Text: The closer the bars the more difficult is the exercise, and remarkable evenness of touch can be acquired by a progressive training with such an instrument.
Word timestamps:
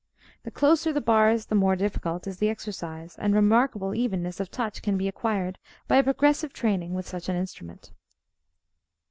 The 0.41 0.49
closer 0.49 0.91
the 0.91 0.99
bars 0.99 1.45
the 1.45 1.53
more 1.53 1.75
difficult 1.75 2.25
is 2.25 2.37
the 2.37 2.49
exercise, 2.49 3.15
and 3.19 3.35
remarkable 3.35 3.93
evenness 3.93 4.39
of 4.39 4.49
touch 4.49 4.81
can 4.81 4.97
be 4.97 5.07
acquired 5.07 5.59
by 5.87 5.97
a 5.97 6.03
progressive 6.03 6.53
training 6.53 6.95
with 6.95 7.07
such 7.07 7.29
an 7.29 7.35
instrument. 7.35 7.91